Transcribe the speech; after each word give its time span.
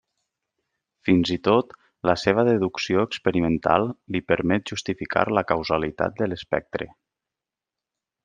Fins 1.07 1.31
i 1.35 1.35
tot, 1.47 1.75
la 2.09 2.15
seva 2.21 2.45
deducció 2.47 3.03
experimental 3.09 3.85
li 4.15 4.23
permet 4.31 4.73
justificar 4.73 5.27
la 5.39 5.43
causalitat 5.53 6.19
de 6.23 6.31
l'espectre. 6.33 6.89